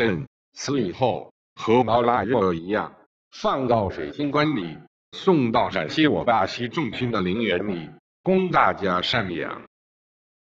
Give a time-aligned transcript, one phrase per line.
[0.00, 2.94] 朕死以后和毛腊肉一样
[3.32, 4.78] 放到水晶棺里
[5.12, 7.90] 送到陕西我大西重庆的陵园里
[8.22, 9.64] 供大家赡养。